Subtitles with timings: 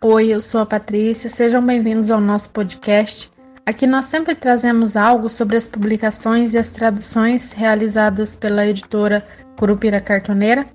[0.00, 3.30] Oi, eu sou a Patrícia, sejam bem-vindos ao nosso podcast.
[3.64, 9.24] Aqui nós sempre trazemos algo sobre as publicações e as traduções realizadas pela editora
[9.56, 10.66] Curupira Cartoneira,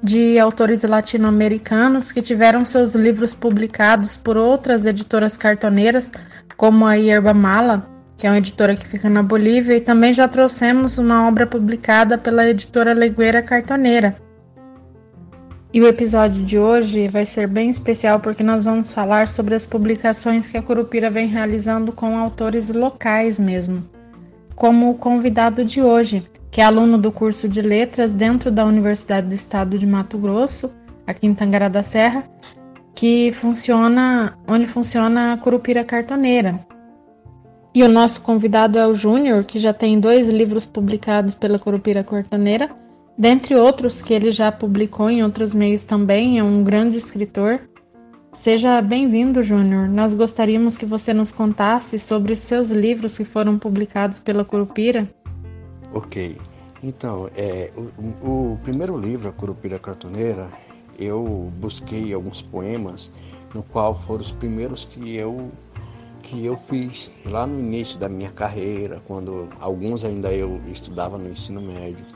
[0.00, 6.12] de autores latino-americanos que tiveram seus livros publicados por outras editoras cartoneiras,
[6.56, 7.91] como a Yerba Mala,
[8.22, 12.16] que é uma editora que fica na Bolívia, e também já trouxemos uma obra publicada
[12.16, 14.14] pela editora Legueira Cartoneira,
[15.72, 19.66] e o episódio de hoje vai ser bem especial porque nós vamos falar sobre as
[19.66, 23.82] publicações que a Curupira vem realizando com autores locais mesmo.
[24.54, 29.26] Como o convidado de hoje, que é aluno do curso de Letras dentro da Universidade
[29.26, 30.70] do Estado de Mato Grosso,
[31.04, 32.22] aqui em Tangará da Serra,
[32.94, 36.70] que funciona onde funciona a Curupira Cartoneira.
[37.74, 42.04] E o nosso convidado é o Júnior, que já tem dois livros publicados pela Curupira
[42.04, 42.70] Cartoneira
[43.16, 47.60] Dentre outros que ele já publicou em outros meios também, é um grande escritor.
[48.32, 49.86] Seja bem-vindo, Júnior.
[49.86, 55.08] Nós gostaríamos que você nos contasse sobre os seus livros que foram publicados pela Curupira.
[55.92, 56.38] Ok.
[56.82, 60.48] Então, é, o, o primeiro livro, A Curupira Cartoneira,
[60.98, 63.12] eu busquei alguns poemas,
[63.54, 65.50] no qual foram os primeiros que eu
[66.22, 71.28] que eu fiz lá no início da minha carreira, quando alguns ainda eu estudava no
[71.30, 72.06] ensino médio.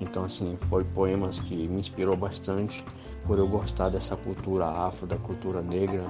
[0.00, 2.84] Então, assim, foi poemas que me inspirou bastante
[3.24, 6.04] por eu gostar dessa cultura afro, da cultura negra,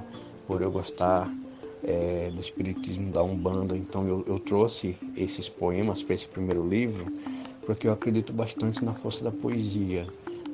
[0.47, 1.29] por eu gostar
[1.83, 3.77] é, do espiritismo da Umbanda.
[3.77, 7.07] Então, eu, eu trouxe esses poemas para esse primeiro livro
[7.69, 10.07] porque eu acredito bastante na força da poesia.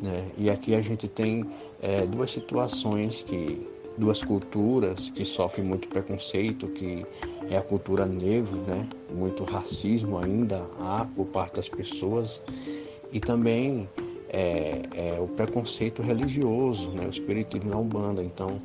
[0.02, 0.28] Né?
[0.36, 1.48] E aqui a gente tem
[1.80, 3.64] é, duas situações que
[3.96, 7.06] duas culturas que sofrem muito preconceito, que
[7.50, 8.88] é a cultura negra, né?
[9.12, 12.42] Muito racismo ainda há por parte das pessoas
[13.12, 13.88] e também
[14.28, 18.22] é, é, o preconceito religioso, né, o espiritismo na Umbanda.
[18.22, 18.60] Então,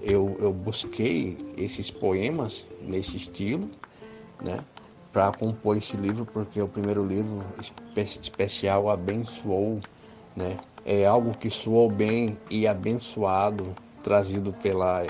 [0.00, 3.68] eu, eu busquei esses poemas nesse estilo,
[4.42, 4.64] né,
[5.12, 7.44] para compor esse livro, porque o primeiro livro
[7.94, 9.78] especial abençoou,
[10.34, 15.06] né, é algo que soou bem e abençoado, trazido pela,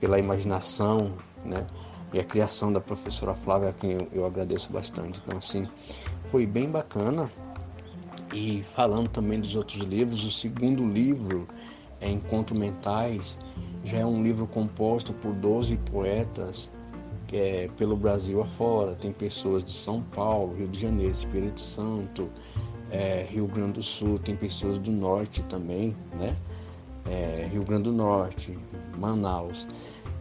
[0.00, 1.12] pela imaginação,
[1.44, 1.66] né,
[2.12, 5.20] e a criação da professora Flávia, a quem eu, eu agradeço bastante.
[5.24, 5.66] Então, assim,
[6.30, 7.30] foi bem bacana
[8.32, 11.48] e falando também dos outros livros, o segundo livro,
[12.00, 13.38] é Encontros Mentais,
[13.84, 16.70] já é um livro composto por 12 poetas
[17.32, 18.94] é pelo Brasil afora.
[18.94, 22.30] Tem pessoas de São Paulo, Rio de Janeiro, Espírito Santo,
[22.90, 26.36] é, Rio Grande do Sul, tem pessoas do norte também, né?
[27.08, 28.58] É, Rio Grande do Norte,
[28.98, 29.66] Manaus.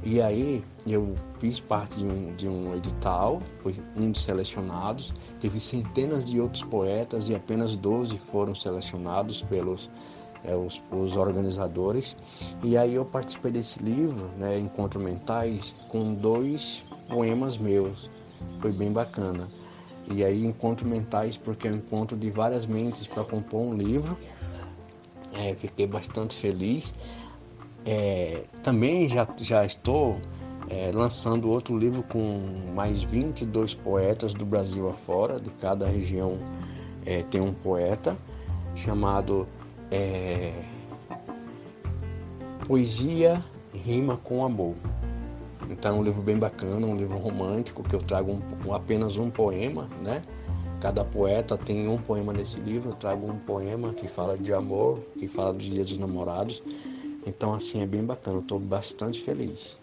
[0.04, 5.14] E aí eu fiz parte de um, de um edital, fui um dos selecionados.
[5.40, 9.92] Teve centenas de outros poetas e apenas 12 foram selecionados pelos
[10.44, 12.18] é, os, os, organizadores.
[12.64, 18.10] E aí eu participei desse livro, né, Encontro Mentais, com dois poemas meus.
[18.60, 19.48] Foi bem bacana.
[20.10, 24.18] E aí Encontro Mentais, porque é um encontro de várias mentes para compor um livro.
[25.34, 26.94] É, fiquei bastante feliz.
[27.86, 30.20] É, também já, já estou
[30.70, 36.38] é, lançando outro livro com mais 22 poetas do Brasil afora, de cada região
[37.06, 38.16] é, tem um poeta,
[38.76, 39.48] chamado
[39.90, 40.54] é,
[42.68, 43.44] Poesia
[43.74, 44.76] Rima com Amor.
[45.70, 49.30] Então é um livro bem bacana, um livro romântico, que eu trago um, apenas um
[49.30, 50.22] poema, né?
[50.82, 55.00] Cada poeta tem um poema nesse livro, eu trago um poema que fala de amor,
[55.18, 56.62] que fala dos dias dos namorados
[57.26, 58.40] então, assim, é bem bacana.
[58.40, 59.78] Estou bastante feliz.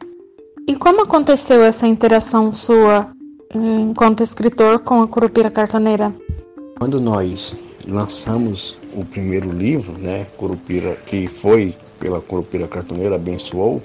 [0.67, 3.11] E como aconteceu essa interação sua
[3.55, 6.15] eh, enquanto escritor com a Curupira Cartoneira?
[6.79, 7.55] Quando nós
[7.87, 13.83] lançamos o primeiro livro, né, Curupira, que foi pela Curupira Cartoneira, abençoou.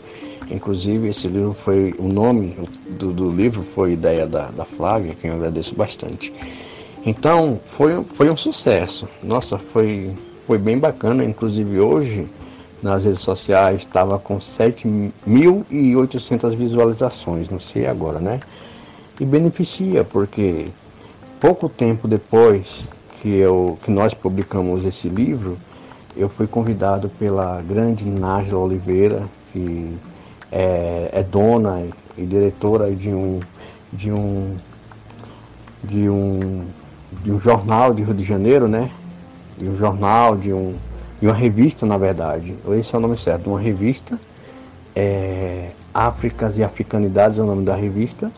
[0.51, 1.93] Inclusive, esse livro foi.
[1.97, 2.55] O nome
[2.89, 6.33] do, do livro foi ideia da, da Flávia, quem eu agradeço bastante.
[7.05, 9.07] Então, foi, foi um sucesso.
[9.21, 10.15] Nossa, foi,
[10.47, 11.23] foi bem bacana.
[11.23, 12.27] Inclusive, hoje
[12.83, 18.39] nas redes sociais, estava com 7.800 visualizações, não sei agora, né?
[19.19, 20.67] E beneficia, porque
[21.39, 22.83] pouco tempo depois
[23.21, 25.57] que, eu, que nós publicamos esse livro,
[26.15, 29.23] eu fui convidado pela grande Nájila Oliveira,
[29.53, 29.97] que
[30.51, 31.87] é, é dona
[32.17, 33.39] e diretora de um,
[33.93, 34.57] de um
[35.83, 36.52] de um
[37.23, 38.91] de um jornal de Rio de Janeiro, né?
[39.57, 40.75] De um jornal, de um
[41.23, 44.19] de uma revista, na verdade, esse é o nome certo, de uma revista,
[44.93, 48.29] é, Áfricas e Africanidades é o nome da revista,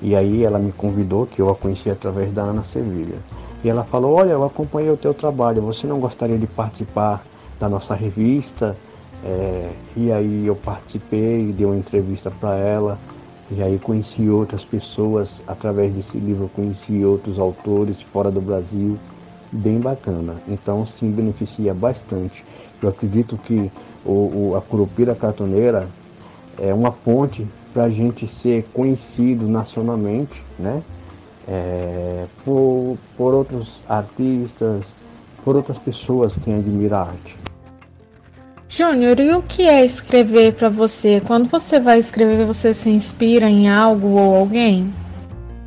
[0.00, 3.16] e aí ela me convidou, que eu a conheci através da Ana Sevilha.
[3.64, 7.24] E ela falou: Olha, eu acompanhei o teu trabalho, você não gostaria de participar
[7.58, 8.76] da nossa revista?
[9.24, 13.00] É, e aí eu participei, dei uma entrevista para ela,
[13.50, 18.98] e aí conheci outras pessoas, através desse livro conheci outros autores fora do Brasil,
[19.50, 20.36] bem bacana.
[20.46, 22.44] Então sim beneficia bastante.
[22.82, 23.70] Eu acredito que
[24.04, 25.88] o, o a Curupira Cartoneira
[26.58, 30.82] é uma ponte para a gente ser conhecido nacionalmente, né?
[31.46, 34.84] É, por, por outros artistas,
[35.42, 37.47] por outras pessoas que admiram a arte.
[38.70, 41.22] Júnior, e o que é escrever para você?
[41.26, 44.92] Quando você vai escrever, você se inspira em algo ou alguém?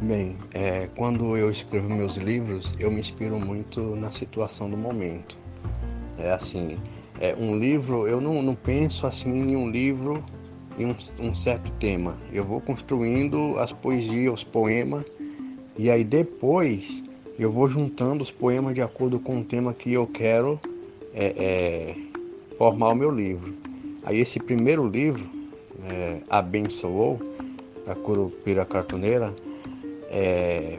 [0.02, 5.36] Bem, é, quando eu escrevo meus livros, eu me inspiro muito na situação do momento.
[6.20, 6.78] É assim,
[7.20, 10.24] é, um livro, eu não, não penso assim em um livro
[10.78, 12.16] em um, um certo tema.
[12.32, 15.06] Eu vou construindo as poesias, os poemas,
[15.76, 17.04] e aí depois
[17.40, 20.60] eu vou juntando os poemas de acordo com o tema que eu quero
[21.14, 22.11] é, é,
[22.62, 23.56] formar o meu livro.
[24.04, 25.28] Aí esse primeiro livro,
[25.84, 27.20] é, Abençoou,
[27.88, 29.34] a Curupira Cartoneira,
[30.12, 30.78] é,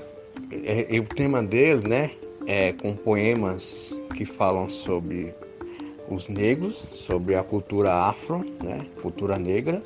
[0.53, 2.13] é, o tema dele, né,
[2.47, 5.35] é com poemas que falam sobre
[6.09, 9.83] os negros, sobre a cultura afro, né, cultura negra,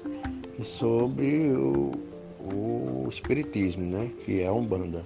[0.60, 1.92] e sobre o,
[2.40, 5.02] o espiritismo, né, que é a Umbanda.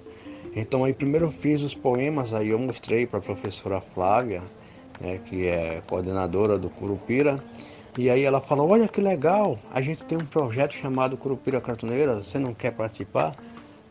[0.53, 4.41] Então aí primeiro eu fiz os poemas, aí eu mostrei para a professora Flávia,
[5.01, 7.43] né, que é coordenadora do Curupira.
[7.97, 12.23] E aí ela falou, olha que legal, a gente tem um projeto chamado Curupira Cartoneira,
[12.23, 13.35] você não quer participar?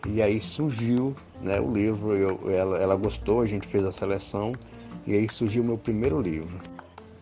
[0.07, 4.59] E aí surgiu né, o livro, eu, ela, ela gostou, a gente fez a seleção,
[5.07, 6.59] e aí surgiu o meu primeiro livro.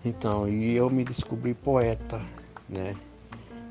[0.05, 2.21] Então, e eu me descobri poeta,
[2.69, 2.95] né?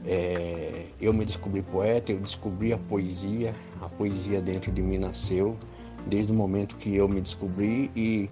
[0.06, 5.58] É, eu me descobri poeta, eu descobri a poesia, a poesia dentro de mim nasceu
[6.06, 8.30] desde o momento que eu me descobri e,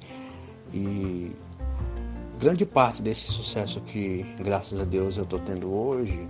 [0.74, 1.32] e
[2.40, 6.28] grande parte desse sucesso que, graças a Deus, eu estou tendo hoje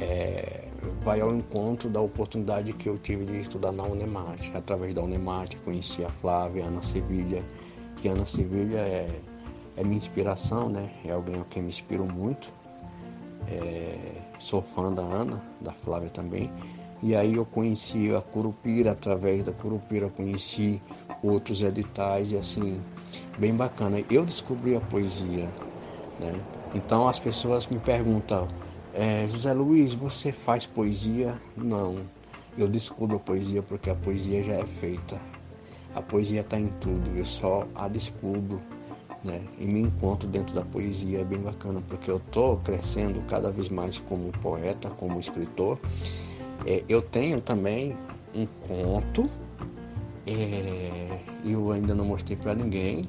[0.00, 0.64] é,
[1.02, 4.50] vai ao encontro da oportunidade que eu tive de estudar na Unemate.
[4.54, 7.44] Através da Unemate conheci a Flávia, a Ana Sevilha,
[7.96, 9.20] que Ana Sevilha é,
[9.76, 10.90] é minha inspiração, né?
[11.04, 12.52] É alguém a quem me inspiro muito.
[13.48, 13.96] É,
[14.38, 16.50] sou fã da Ana, da Flávia também.
[17.02, 20.82] E aí eu conheci a Curupira, através da Curupira conheci
[21.22, 22.80] outros editais e assim,
[23.38, 24.04] bem bacana.
[24.10, 25.48] Eu descobri a poesia,
[26.18, 26.40] né?
[26.74, 28.46] Então as pessoas me perguntam,
[28.92, 31.34] é, José Luiz, você faz poesia?
[31.56, 31.96] Não,
[32.58, 35.18] eu descubro a poesia porque a poesia já é feita.
[35.94, 38.60] A poesia está em tudo, eu só a descubro
[39.24, 39.40] né?
[39.58, 43.68] E me encontro dentro da poesia é bem bacana, porque eu estou crescendo cada vez
[43.68, 45.78] mais como poeta, como escritor
[46.66, 47.96] é, eu tenho também
[48.34, 49.28] um conto,
[50.26, 53.08] é, eu ainda não mostrei para ninguém,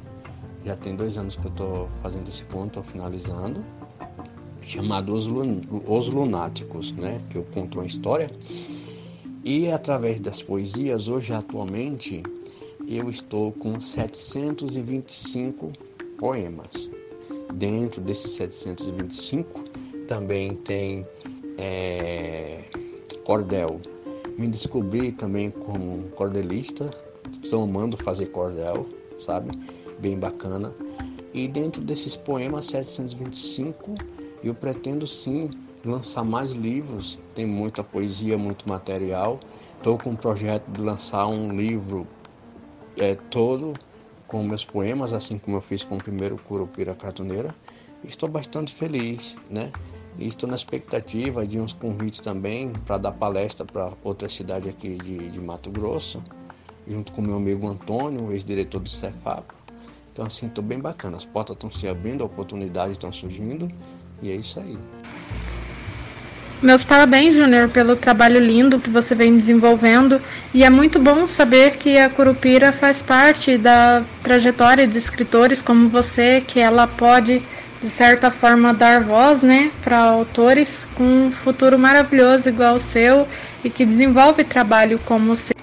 [0.63, 3.63] já tem dois anos que eu estou fazendo esse conto, estou finalizando,
[4.62, 7.21] chamado Os, Lun Os Lunáticos, né?
[7.30, 8.30] que eu conto uma história.
[9.44, 12.21] E através das poesias, hoje atualmente,
[12.88, 15.71] eu estou com 725
[16.19, 16.89] poemas.
[17.56, 19.63] Dentro desses 725
[20.07, 21.06] também tem
[21.57, 22.63] é,
[23.25, 23.79] cordel.
[24.38, 26.89] Me descobri também como cordelista,
[27.44, 28.88] estou amando fazer cordel,
[29.18, 29.51] sabe?
[30.00, 30.73] Bem bacana.
[31.33, 33.95] E dentro desses poemas 725,
[34.44, 35.49] eu pretendo sim
[35.85, 39.40] lançar mais livros, tem muita poesia, muito material.
[39.78, 42.07] Estou com um projeto de lançar um livro
[42.97, 43.73] é, todo
[44.28, 47.54] com meus poemas, assim como eu fiz com o primeiro Curupira Cartoneira.
[48.04, 49.71] Estou bastante feliz, né?
[50.21, 54.90] E estou na expectativa de uns convites também para dar palestra para outra cidade aqui
[54.90, 56.21] de, de Mato Grosso,
[56.87, 59.44] junto com meu amigo Antônio, ex-diretor do Cefap.
[60.13, 61.18] Então, assim, estou bem bacana.
[61.18, 63.68] As portas estão se abrindo, oportunidades estão surgindo
[64.21, 64.78] e é isso aí.
[66.61, 70.21] Meus parabéns, Júnior, pelo trabalho lindo que você vem desenvolvendo.
[70.54, 75.90] E é muito bom saber que a Curupira faz parte da trajetória de escritores como
[75.90, 77.42] você, que ela pode
[77.81, 83.28] de certa forma dar voz, né, para autores com um futuro maravilhoso igual o seu
[83.64, 85.56] e que desenvolve trabalho como o seu.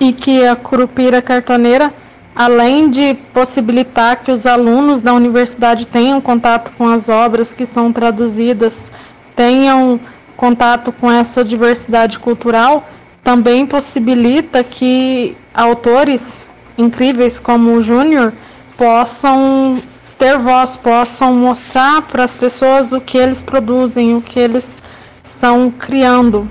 [0.00, 1.92] E que a Curupira Cartoneira,
[2.34, 7.92] além de possibilitar que os alunos da universidade tenham contato com as obras que são
[7.92, 8.90] traduzidas,
[9.36, 10.00] tenham
[10.36, 12.88] contato com essa diversidade cultural,
[13.22, 16.46] também possibilita que autores
[16.78, 18.32] incríveis como o Júnior
[18.76, 19.78] possam
[20.18, 24.82] ter voz, possam mostrar para as pessoas o que eles produzem, o que eles
[25.22, 26.48] estão criando.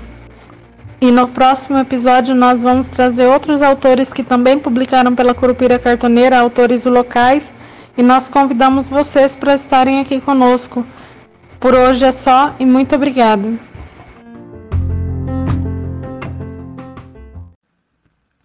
[1.00, 6.38] E no próximo episódio nós vamos trazer outros autores que também publicaram pela Curupira Cartoneira,
[6.38, 7.52] autores locais,
[7.96, 10.84] e nós convidamos vocês para estarem aqui conosco.
[11.60, 13.67] Por hoje é só e muito obrigada.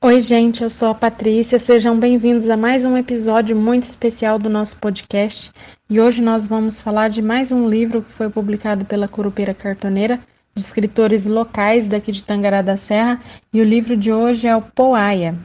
[0.05, 1.57] Oi, gente, eu sou a Patrícia.
[1.57, 5.49] Sejam bem-vindos a mais um episódio muito especial do nosso podcast.
[5.89, 10.19] E hoje nós vamos falar de mais um livro que foi publicado pela Curupira Cartoneira
[10.53, 13.21] de escritores locais daqui de Tangará da Serra,
[13.53, 15.35] e o livro de hoje é o Poaia.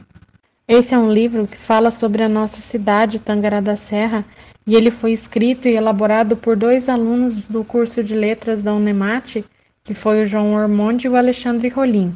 [0.67, 4.25] Esse é um livro que fala sobre a nossa cidade, Tangará da Serra,
[4.67, 9.45] e ele foi escrito e elaborado por dois alunos do curso de letras da Unemate,
[9.85, 12.13] que foi o João Ormonde e o Alexandre Rolim.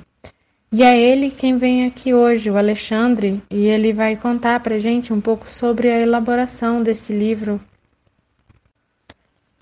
[0.73, 5.13] E é ele quem vem aqui hoje, o Alexandre, e ele vai contar para gente
[5.13, 7.61] um pouco sobre a elaboração desse livro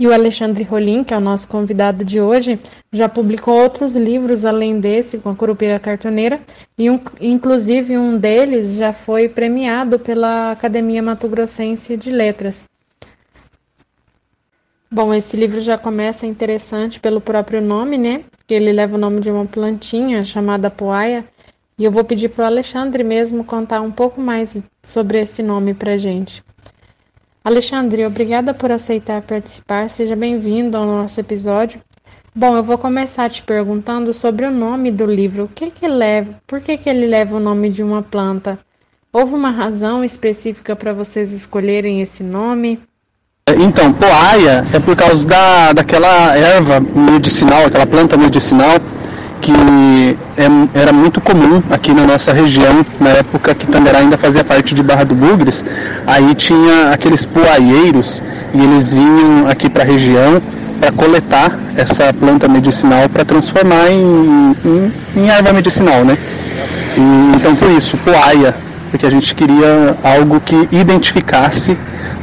[0.02, 2.60] e o Alexandre Rolim, que é o nosso convidado de hoje,
[2.92, 6.42] já publicou outros livros além desse, com a Curupira Cartoneira,
[6.76, 12.71] e um, inclusive um deles já foi premiado pela Academia Mato Grossense de Letras.
[14.94, 18.26] Bom, esse livro já começa interessante pelo próprio nome, né?
[18.46, 21.24] Que ele leva o nome de uma plantinha chamada poaia.
[21.78, 25.74] E eu vou pedir para o Alexandre mesmo contar um pouco mais sobre esse nome
[25.74, 26.44] para gente.
[27.42, 29.90] Alexandre, obrigada por aceitar participar.
[29.90, 31.82] Seja bem-vindo ao nosso episódio.
[32.36, 35.46] Bom, eu vou começar te perguntando sobre o nome do livro.
[35.46, 36.36] O que que leva?
[36.46, 38.60] Por que que ele leva o nome de uma planta?
[39.14, 42.78] Houve uma razão específica para vocês escolherem esse nome?
[43.50, 48.78] Então, poaia é por causa da, daquela erva medicinal, aquela planta medicinal
[49.42, 49.52] que
[50.38, 54.76] é, era muito comum aqui na nossa região, na época que Tangará ainda fazia parte
[54.76, 55.66] de Barra do Bugres,
[56.06, 58.22] aí tinha aqueles poaieiros
[58.54, 60.40] e eles vinham aqui para a região
[60.80, 66.16] para coletar essa planta medicinal para transformar em, em, em, erva medicinal, né?
[66.96, 68.54] E, então por isso, poaia,
[68.92, 71.76] porque a gente queria algo que identificasse,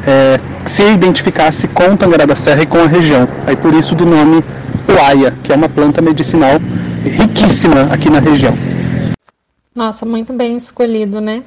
[0.06, 3.26] é, se identificasse com Tangará da Serra e com a região.
[3.46, 4.44] Aí por isso do nome
[4.86, 6.58] poaia, que é uma planta medicinal
[7.02, 8.52] riquíssima aqui na região.
[9.74, 11.42] Nossa, muito bem escolhido, né?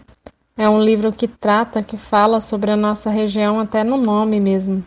[0.57, 4.83] É um livro que trata, que fala sobre a nossa região até no nome mesmo.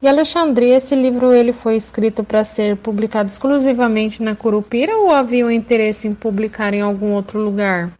[0.00, 5.46] E Alexandre, esse livro ele foi escrito para ser publicado exclusivamente na Curupira ou havia
[5.46, 7.90] um interesse em publicar em algum outro lugar?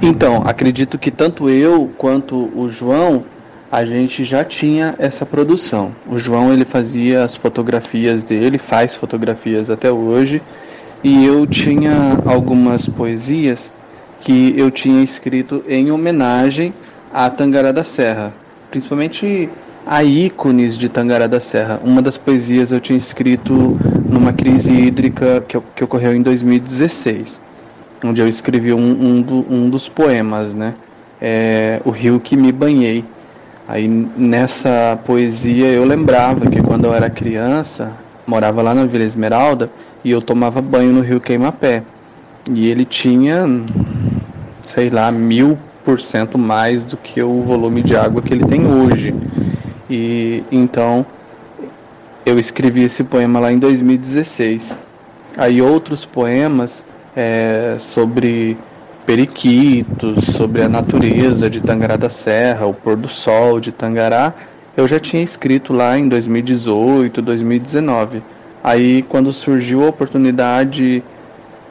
[0.00, 3.24] Então, acredito que tanto eu quanto o João
[3.70, 5.92] a gente já tinha essa produção.
[6.06, 10.42] O João ele fazia as fotografias dele, faz fotografias até hoje,
[11.04, 13.72] e eu tinha algumas poesias
[14.20, 16.74] que eu tinha escrito em homenagem
[17.12, 18.32] a Tangará da Serra,
[18.70, 19.48] principalmente
[19.86, 21.80] a ícones de Tangará da Serra.
[21.82, 27.40] Uma das poesias eu tinha escrito numa crise hídrica que, que ocorreu em 2016,
[28.04, 30.74] onde eu escrevi um, um, do, um dos poemas, né?
[31.22, 33.04] É, o rio que me banhei
[33.70, 37.92] Aí nessa poesia eu lembrava que quando eu era criança,
[38.26, 39.70] morava lá na Vila Esmeralda
[40.02, 41.84] e eu tomava banho no rio Queimapé.
[42.50, 43.46] E ele tinha,
[44.64, 48.66] sei lá, mil por cento mais do que o volume de água que ele tem
[48.66, 49.14] hoje.
[49.88, 51.06] E então
[52.26, 54.76] eu escrevi esse poema lá em 2016.
[55.36, 56.84] Aí outros poemas
[57.14, 58.58] é, sobre
[59.06, 64.34] periquitos, sobre a natureza de Tangará da Serra, o pôr do sol de Tangará,
[64.76, 68.22] eu já tinha escrito lá em 2018, 2019.
[68.62, 71.02] Aí, quando surgiu a oportunidade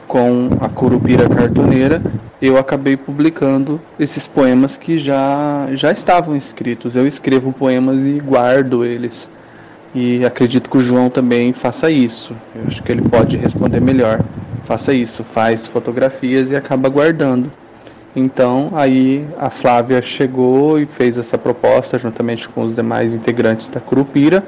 [0.06, 2.02] com a Curupira Cartoneira,
[2.42, 6.96] eu acabei publicando esses poemas que já, já estavam escritos.
[6.96, 9.30] Eu escrevo poemas e guardo eles.
[9.94, 12.34] E acredito que o João também faça isso.
[12.54, 14.20] Eu acho que ele pode responder melhor
[14.70, 17.50] faça isso, faz fotografias e acaba guardando.
[18.14, 23.80] Então, aí a Flávia chegou e fez essa proposta juntamente com os demais integrantes da
[23.80, 24.44] Curupira.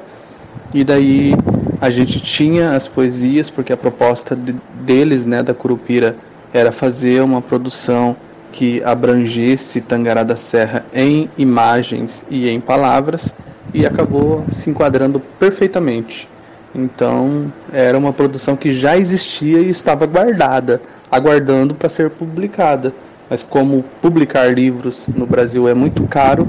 [0.73, 1.33] E daí
[1.81, 6.15] a gente tinha as poesias, porque a proposta de, deles, né, da Curupira,
[6.53, 8.15] era fazer uma produção
[8.53, 13.33] que abrangesse Tangará da Serra em imagens e em palavras,
[13.73, 16.29] e acabou se enquadrando perfeitamente.
[16.75, 22.93] Então, era uma produção que já existia e estava guardada, aguardando para ser publicada.
[23.29, 26.47] Mas como publicar livros no Brasil é muito caro,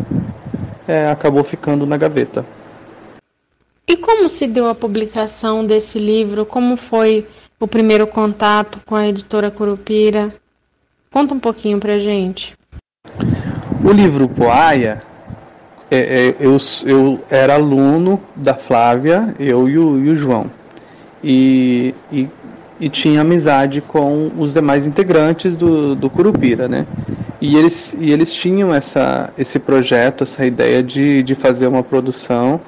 [0.88, 2.44] é, acabou ficando na gaveta.
[3.86, 6.46] E como se deu a publicação desse livro?
[6.46, 7.26] Como foi
[7.60, 10.32] o primeiro contato com a editora Curupira?
[11.10, 12.54] Conta um pouquinho pra gente.
[13.84, 15.02] O livro Poaia
[15.94, 20.50] é, é, eu, eu era aluno da Flávia, eu e o, e o João.
[21.22, 22.28] E, e
[22.80, 26.86] e tinha amizade com os demais integrantes do, do Curupira, né?
[27.40, 32.60] E eles, e eles tinham essa, esse projeto, essa ideia de, de fazer uma produção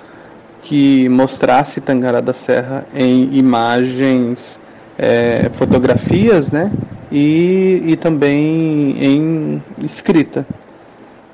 [0.63, 4.61] que mostrasse Tangará da Serra em imagens,
[4.99, 6.71] é, fotografias, né?
[7.11, 10.47] E, e também em escrita.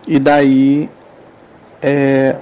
[0.07, 0.89] E daí
[1.83, 2.37] é,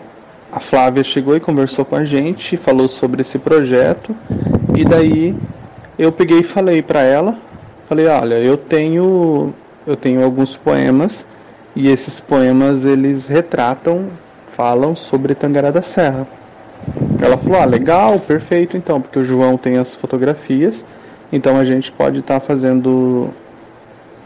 [0.53, 4.15] a Flávia chegou e conversou com a gente, falou sobre esse projeto.
[4.77, 5.35] E daí
[5.99, 7.37] eu peguei e falei para ela,
[7.89, 9.55] falei, olha, eu tenho
[9.87, 11.27] eu tenho alguns poemas
[11.75, 14.09] e esses poemas eles retratam,
[14.53, 16.27] falam sobre Tangará da Serra.
[17.21, 20.85] Ela falou, ah, legal, perfeito então, porque o João tem as fotografias,
[21.33, 23.31] então a gente pode estar tá fazendo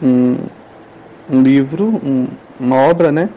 [0.01, 0.37] um,
[1.29, 2.27] um livro, um,
[2.59, 3.29] uma obra, né,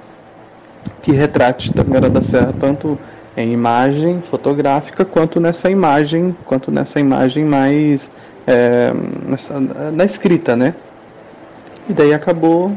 [1.03, 2.99] que retrate Tangará da Serra tanto
[3.37, 8.11] em imagem fotográfica quanto nessa imagem, quanto nessa imagem mais
[8.47, 8.93] é,
[9.27, 10.75] nessa, na escrita, né?
[11.89, 12.73] E daí acabou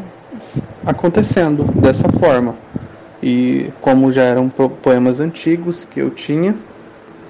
[0.86, 2.56] acontecendo dessa forma.
[3.24, 6.56] E como já eram poemas antigos que eu tinha,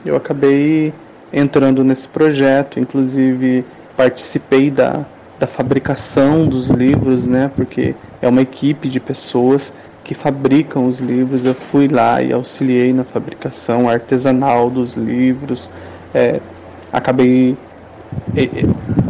[0.06, 0.94] eu acabei
[1.32, 3.64] entrando nesse projeto, inclusive
[3.96, 5.06] participei da,
[5.40, 7.52] da fabricação dos livros, né?
[7.56, 9.74] Porque é uma equipe de pessoas
[10.04, 11.46] que fabricam os livros.
[11.46, 15.70] Eu fui lá e auxiliei na fabricação artesanal dos livros.
[16.14, 16.40] É,
[16.92, 17.58] acabei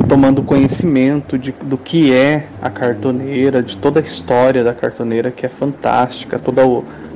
[0.08, 5.46] tomando conhecimento de, do que é a cartoneira, de toda a história da cartoneira que
[5.46, 6.62] é fantástica, toda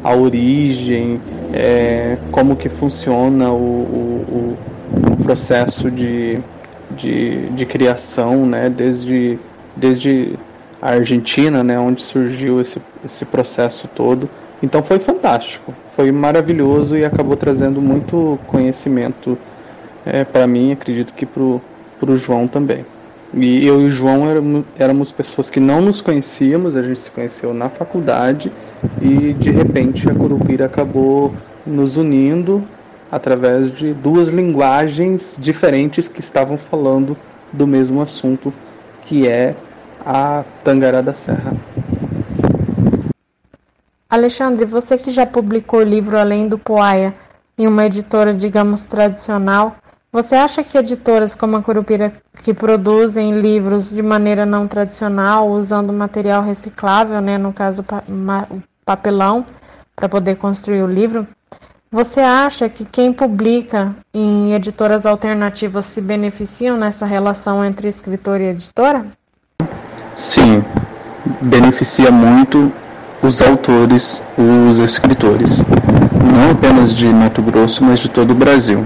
[0.03, 1.19] a origem,
[1.53, 4.57] é, como que funciona o, o,
[5.11, 6.39] o processo de,
[6.91, 9.37] de, de, criação, né, desde,
[9.75, 10.37] desde
[10.81, 14.29] a Argentina, né, onde surgiu esse, esse processo todo.
[14.61, 19.37] Então foi fantástico, foi maravilhoso e acabou trazendo muito conhecimento
[20.05, 22.85] é, para mim, acredito que para o João também.
[23.33, 27.11] E eu e o João éramos, éramos pessoas que não nos conhecíamos, a gente se
[27.11, 28.51] conheceu na faculdade
[29.01, 31.33] e de repente a Curupira acabou
[31.65, 32.63] nos unindo
[33.11, 37.17] através de duas linguagens diferentes que estavam falando
[37.51, 38.53] do mesmo assunto,
[39.05, 39.55] que é
[40.05, 41.53] a Tangará da Serra.
[44.07, 47.13] Alexandre, você que já publicou o livro Além do Poaia
[47.57, 49.75] em uma editora, digamos, tradicional,
[50.11, 52.13] você acha que editoras como a Curupira,
[52.43, 57.83] que produzem livros de maneira não tradicional, usando material reciclável, né, no caso
[58.85, 59.45] papelão,
[59.95, 61.27] para poder construir o livro,
[61.91, 68.45] você acha que quem publica em editoras alternativas se beneficiam nessa relação entre escritor e
[68.45, 69.05] editora?
[70.15, 70.63] Sim,
[71.41, 72.71] beneficia muito
[73.21, 75.63] os autores, os escritores,
[76.33, 78.85] não apenas de Mato Grosso, mas de todo o Brasil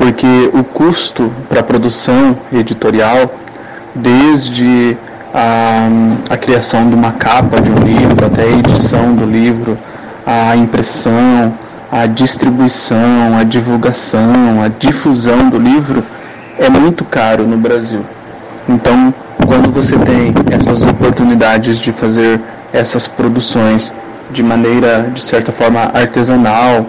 [0.00, 3.34] porque o custo para a produção editorial,
[3.94, 4.96] desde
[5.34, 5.86] a,
[6.30, 9.76] a, criação de uma capa de um livro, até a edição do livro,
[10.26, 11.52] a impressão,
[11.92, 16.02] a distribuição, a divulgação, a difusão do livro,
[16.58, 18.00] é muito caro no Brasil.
[18.66, 19.12] Então,
[19.50, 22.40] quando você tem essas oportunidades de fazer
[22.72, 23.92] essas produções
[24.30, 26.86] de maneira, de certa forma, artesanal,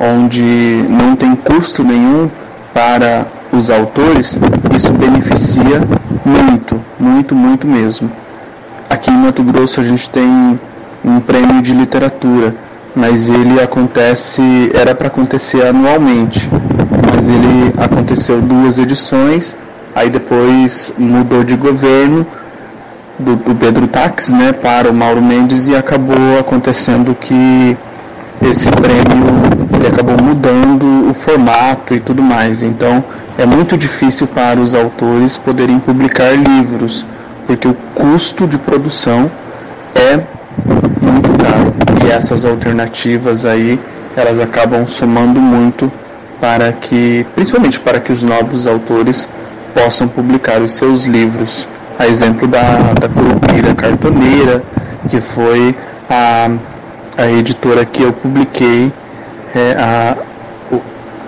[0.00, 0.42] onde
[0.88, 2.28] não tem custo nenhum
[2.74, 4.36] para os autores,
[4.74, 5.82] isso beneficia
[6.24, 8.10] muito, muito, muito mesmo.
[8.88, 10.58] Aqui em Mato Grosso a gente tem
[11.04, 12.52] um prêmio de literatura,
[12.92, 14.42] mas ele acontece,
[14.74, 16.50] era para acontecer anualmente,
[17.14, 19.56] mas ele aconteceu duas edições,
[19.94, 22.26] aí depois mudou de governo
[23.18, 27.76] do, do Pedro Tax, né, para o Mauro Mendes e acabou acontecendo que
[28.42, 32.62] esse prêmio ele acabou mudando o formato e tudo mais.
[32.62, 33.04] Então
[33.36, 37.04] é muito difícil para os autores poderem publicar livros,
[37.46, 39.30] porque o custo de produção
[39.94, 40.16] é
[41.00, 41.74] muito caro.
[42.06, 43.78] E essas alternativas aí,
[44.16, 45.90] elas acabam somando muito
[46.40, 49.28] para que, principalmente para que os novos autores
[49.74, 51.68] possam publicar os seus livros.
[51.98, 54.62] A exemplo da, da Curupira Cartoneira,
[55.08, 55.74] que foi
[56.08, 56.50] a
[57.20, 58.90] a editora que eu publiquei
[59.54, 60.16] é a,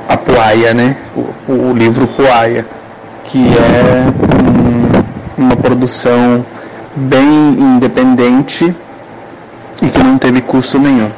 [0.08, 0.96] a Poaia, né?
[1.14, 2.66] O, o livro Poaia,
[3.24, 4.06] que é
[5.38, 6.44] um, uma produção
[6.96, 7.24] bem
[7.58, 8.74] independente
[9.82, 11.10] e que não teve custo nenhum.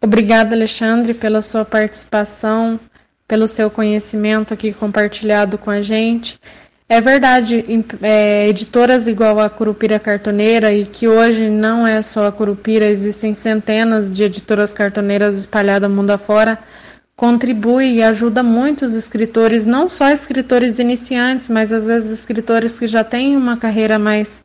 [0.00, 2.78] Obrigada, Alexandre, pela sua participação,
[3.26, 6.38] pelo seu conhecimento aqui compartilhado com a gente.
[6.86, 7.64] É verdade,
[8.02, 13.32] é, editoras igual a Curupira Cartoneira, e que hoje não é só a Curupira, existem
[13.32, 16.58] centenas de editoras cartoneiras espalhadas mundo afora,
[17.16, 23.02] contribui e ajuda muitos escritores, não só escritores iniciantes, mas às vezes escritores que já
[23.02, 24.42] têm uma carreira mais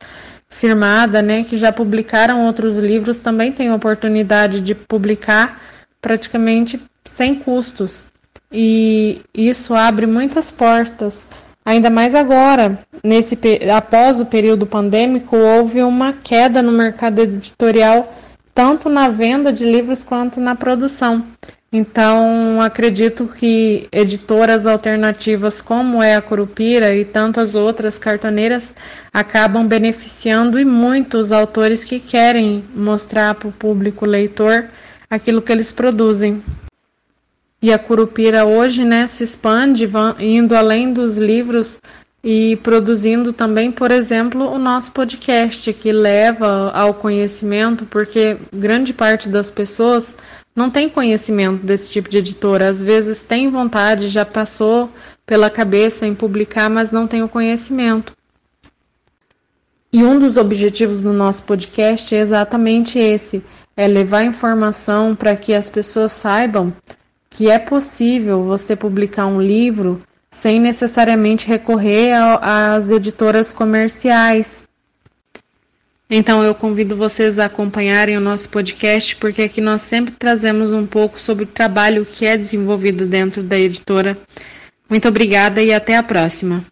[0.48, 5.60] firmada, né, que já publicaram outros livros, também têm oportunidade de publicar
[6.00, 8.04] praticamente sem custos.
[8.52, 11.26] E isso abre muitas portas.
[11.64, 13.38] Ainda mais agora, nesse
[13.74, 18.12] após o período pandêmico, houve uma queda no mercado editorial,
[18.54, 21.24] tanto na venda de livros quanto na produção.
[21.72, 28.72] Então, acredito que editoras alternativas como é a Curupira e tantas outras cartoneiras
[29.12, 34.64] acabam beneficiando e muito os autores que querem mostrar para o público leitor
[35.08, 36.42] aquilo que eles produzem.
[37.62, 41.78] E a Curupira hoje né, se expande, indo além dos livros
[42.24, 49.28] e produzindo também, por exemplo, o nosso podcast, que leva ao conhecimento, porque grande parte
[49.28, 50.14] das pessoas
[50.56, 52.68] não tem conhecimento desse tipo de editora.
[52.68, 54.90] Às vezes tem vontade, já passou
[55.26, 58.14] pela cabeça em publicar, mas não tem o conhecimento.
[59.92, 63.44] E um dos objetivos do nosso podcast é exatamente esse:
[63.76, 66.72] é levar informação para que as pessoas saibam
[67.30, 74.64] que é possível você publicar um livro sem necessariamente recorrer às editoras comerciais.
[76.08, 80.84] Então eu convido vocês a acompanharem o nosso podcast, porque aqui nós sempre trazemos um
[80.84, 84.18] pouco sobre o trabalho que é desenvolvido dentro da editora.
[84.88, 86.64] Muito obrigada e até a próxima.